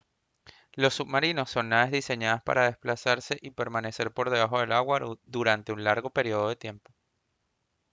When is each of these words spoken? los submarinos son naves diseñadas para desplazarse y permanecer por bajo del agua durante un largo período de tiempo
los 0.73 0.95
submarinos 0.95 1.51
son 1.51 1.69
naves 1.69 1.91
diseñadas 1.91 2.41
para 2.41 2.65
desplazarse 2.65 3.37
y 3.39 3.51
permanecer 3.51 4.09
por 4.11 4.31
bajo 4.31 4.59
del 4.59 4.71
agua 4.71 4.99
durante 5.25 5.73
un 5.73 5.83
largo 5.83 6.09
período 6.09 6.49
de 6.49 6.55
tiempo 6.55 6.91